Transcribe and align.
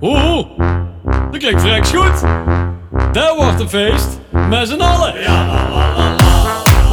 Oeh, 0.00 0.46
dat 1.30 1.38
klinkt 1.38 1.60
vreks 1.60 1.90
goed. 1.90 2.22
Dat 3.12 3.36
wordt 3.36 3.60
een 3.60 3.68
feest, 3.68 4.08
met 4.48 4.68
z'n 4.68 4.80
allen. 4.80 5.14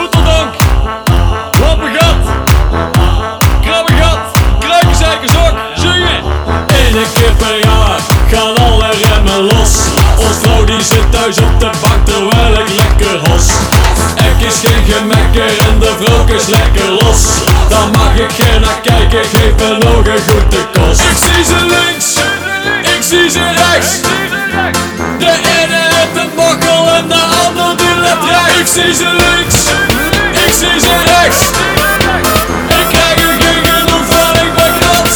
Oeteldank, 0.00 0.54
lappengat, 1.60 2.16
krabbengat, 3.62 4.18
kruikenzeikersok, 4.58 5.54
zingen. 5.74 6.22
Eén 6.66 6.92
keer 7.14 7.32
per 7.36 7.58
jaar 7.60 8.00
gaan 8.30 8.56
alle 8.56 8.90
remmen 9.02 9.42
los. 9.42 9.86
Ons 10.16 10.36
vrouw 10.42 10.64
die 10.64 10.82
zit 10.82 11.12
thuis 11.12 11.38
op 11.38 11.60
de 11.60 11.70
bank 11.80 12.04
terwijl 12.04 12.52
ik 12.52 12.68
lekker 12.68 13.30
hos. 13.30 13.48
Ik 14.16 14.46
is 14.46 14.60
geen 14.64 14.84
gemekker 14.92 15.68
en 15.68 15.78
de 15.78 15.92
vrouw 16.00 16.36
is 16.36 16.46
lekker 16.46 16.90
los. 16.90 17.42
Daar 17.68 17.88
mag 17.92 18.14
ik 18.14 18.30
geen 18.38 18.60
naar 18.60 18.80
kijken, 18.82 19.24
geef 19.24 19.54
me 19.56 19.76
nog 19.78 20.06
een 20.06 20.22
goede 20.28 20.66
kost. 20.72 21.00
Ik 21.00 21.16
zie 21.16 21.44
ze 21.44 21.67
zie 23.08 23.30
ze 23.30 23.40
rechts. 23.40 24.00
De 25.18 25.32
ene 25.60 25.80
heeft 25.90 26.24
een 26.24 26.30
bokkel 26.34 26.88
en 26.94 27.08
de 27.08 27.20
ander 27.46 27.76
die 27.76 27.96
let 28.00 28.18
rechts. 28.24 28.58
Ik 28.58 28.66
zie 28.66 28.94
ze 28.94 29.04
links, 29.04 29.54
ik 30.46 30.52
zie 30.54 30.80
ze 30.80 30.96
rechts. 31.04 31.42
Ik 32.68 32.86
krijg 32.88 33.16
er 33.16 33.42
geen 33.42 33.64
genoeg 33.64 34.06
van, 34.08 34.34
ik 34.34 34.54
ben 34.54 34.72
gek. 34.72 35.06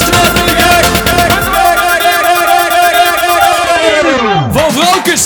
Van 4.52 4.72
vrouwkes. 4.72 5.24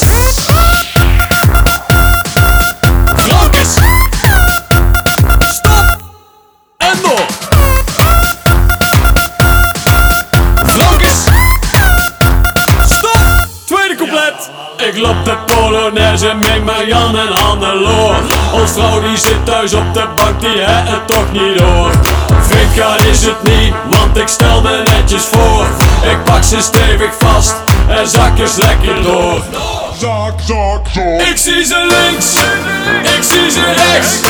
Vrouwkes. 3.16 4.05
Ik 14.77 14.97
loop 14.98 15.25
de 15.25 15.37
Polonaise 15.46 16.35
met 16.35 16.65
Marianne 16.65 17.21
en 17.21 17.32
Hannelore 17.32 18.21
Ons 18.52 18.71
vrouw 18.71 19.01
die 19.01 19.16
zit 19.16 19.45
thuis 19.45 19.74
op 19.74 19.95
de 19.95 20.09
bank, 20.16 20.41
die 20.41 20.60
het 20.60 20.88
het 20.88 21.07
toch 21.07 21.32
niet 21.32 21.59
door. 21.59 21.91
Vind 22.41 22.73
gaan 22.77 23.07
is 23.07 23.24
het 23.24 23.43
niet, 23.43 23.74
want 23.91 24.16
ik 24.16 24.29
stel 24.29 24.60
me 24.63 24.82
netjes 24.85 25.23
voor. 25.23 25.66
Ik 26.10 26.24
pak 26.24 26.43
ze 26.43 26.60
stevig 26.60 27.15
vast 27.19 27.54
en 27.88 28.09
zak 28.09 28.38
eens 28.38 28.57
lekker 28.57 29.02
door. 29.02 29.43
Zak, 29.99 30.41
zak, 30.41 30.87
zak. 30.93 31.21
Ik 31.21 31.37
zie 31.37 31.65
ze 31.65 31.87
links, 31.88 32.35
ik 33.16 33.23
zie 33.23 33.51
ze 33.51 33.63
rechts 33.63 34.21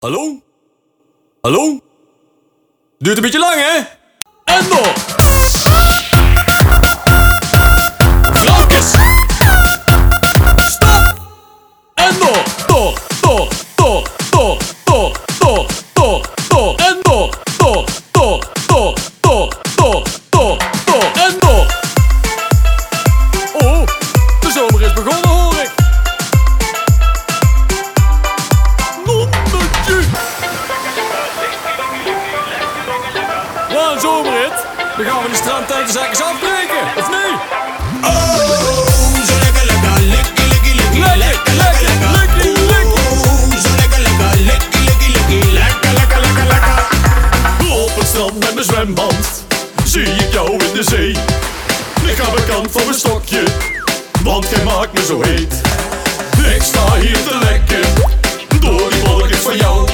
Hallo? 0.00 0.42
Hallo? 1.40 1.80
Duurt 2.98 3.16
een 3.16 3.22
beetje 3.22 3.38
lang, 3.38 3.54
hè? 3.54 3.78
En 4.44 4.68
door! 4.68 5.27
Dan 34.24 35.06
gaan 35.06 35.22
we 35.22 35.28
de 35.28 35.34
strandtent 35.34 35.88
eens 35.88 36.20
afbreken, 36.20 36.82
of 36.96 37.10
nee? 37.10 37.32
Zo 39.26 39.34
lekker, 39.44 39.66
lekker. 39.66 39.90
Lekker, 40.14 40.46
lekker, 40.46 40.74
lekker, 40.76 41.04
lekker! 41.06 41.98
Lekker, 43.76 44.00
lekker. 44.00 44.28
Lekker, 45.52 45.92
lekker, 45.92 46.20
lekker, 46.20 46.46
lekker. 46.46 46.76
Op 47.70 47.96
het 47.96 48.06
strand 48.06 48.38
met 48.38 48.54
mijn 48.54 48.66
zwemband 48.66 49.44
Zie 49.84 50.02
ik 50.02 50.32
jou 50.32 50.50
in 50.50 50.72
de 50.74 50.82
zee 50.82 51.10
Ik 52.10 52.16
ga 52.16 52.30
bekant 52.30 52.70
van 52.70 52.82
mijn 52.84 52.98
stokje 52.98 53.42
Want 54.22 54.48
jij 54.50 54.64
maakt 54.64 54.92
me 54.92 55.04
zo 55.04 55.22
heet 55.22 55.60
Ik 56.54 56.62
sta 56.62 56.94
hier 56.94 57.22
te 57.28 57.38
lekken 57.42 57.92
Door 58.60 58.90
die 58.90 59.02
bolletjes 59.02 59.40
van 59.40 59.56
jou 59.56 59.88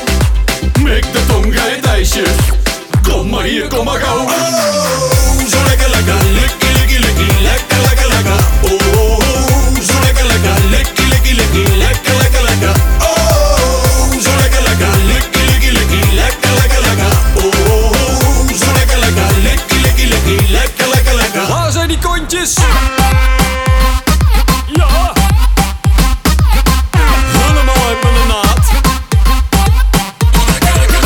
kontjes? 22.45 22.65
Ja. 24.73 25.13
Helemaal 27.33 27.87
uit 27.89 28.03
mijn 28.03 28.27
naad. 28.29 28.67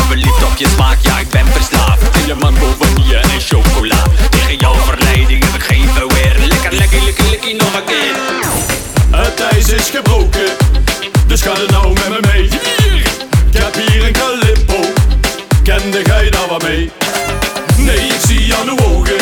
Verliefd 0.07 0.45
op 0.45 0.57
je 0.57 0.67
smaak, 0.75 0.97
ja 1.01 1.19
ik 1.19 1.31
ben 1.31 1.47
verslaafd. 1.47 2.17
Helemaal 2.17 2.53
vanille 2.79 3.17
en 3.17 3.41
chocola. 3.41 4.03
Tegen 4.31 4.57
jouw 4.57 4.75
verleiding 4.75 5.45
heb 5.45 5.55
ik 5.55 5.63
geen 5.63 5.89
verweer. 5.89 6.37
Lekker, 6.49 6.73
lekker, 6.73 7.03
lekker, 7.03 7.25
lekker 7.31 7.55
nog 7.55 7.75
een 7.75 7.85
keer. 7.85 8.17
Het 9.11 9.41
ijs 9.41 9.69
is 9.69 9.91
gebroken, 9.91 10.47
dus 11.27 11.43
ga 11.43 11.51
er 11.51 11.71
nou 11.71 11.93
met 11.93 12.09
me 12.09 12.19
mee. 12.33 12.45
Ik 13.51 13.63
heb 13.63 13.75
hier 13.75 14.07
een 14.07 14.13
calippo, 14.13 14.81
kende 15.63 16.05
gij 16.05 16.31
daar 16.31 16.49
wat 16.49 16.63
mee? 16.63 16.91
Nee, 17.77 17.97
ik 17.97 18.21
zie 18.27 18.55
aan 18.55 18.69
uw 18.69 18.79
ogen, 18.79 19.17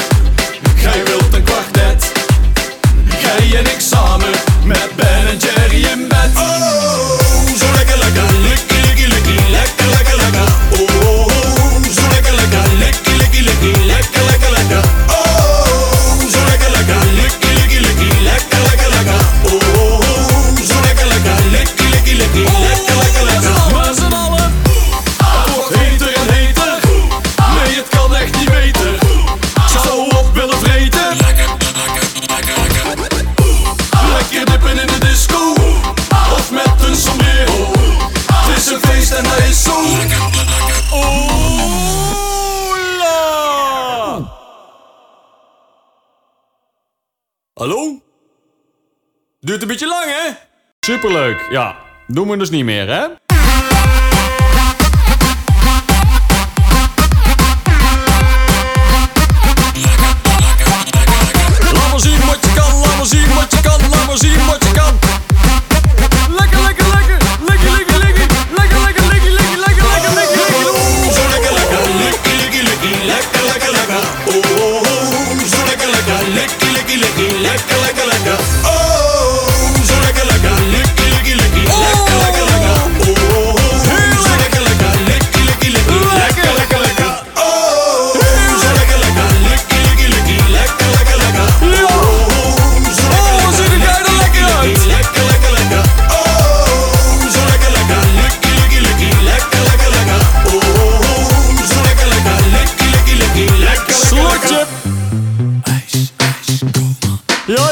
Hallo? 47.61 48.03
Duurt 49.41 49.63
een 49.63 49.69
beetje 49.69 49.87
lang, 49.87 50.05
hè? 50.05 50.33
Superleuk, 50.81 51.47
ja. 51.51 51.77
Doen 52.07 52.29
we 52.29 52.37
dus 52.37 52.51
niet 52.51 52.65
meer, 52.65 52.89
hè? 52.89 53.07
looking 76.97 77.43
like 77.43 77.61
a, 77.61 77.77
like 77.83 77.99
a, 77.99 78.07
like 78.07 78.27
a, 78.27 78.37
oh. 78.65 78.96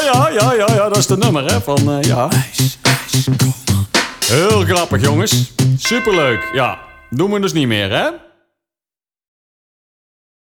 ja, 0.05 0.29
ja, 0.29 0.53
ja, 0.53 0.75
ja, 0.75 0.87
dat 0.87 0.97
is 0.97 1.07
de 1.07 1.17
nummer, 1.17 1.45
hè? 1.45 1.61
Van, 1.61 1.91
eh, 1.91 2.01
ja. 2.01 2.29
Heel 4.25 4.63
grappig, 4.63 5.01
jongens. 5.01 5.51
Superleuk. 5.77 6.49
Ja, 6.53 6.79
doen 7.09 7.31
we 7.31 7.39
dus 7.39 7.53
niet 7.53 7.67
meer, 7.67 7.91
hè? 7.91 8.09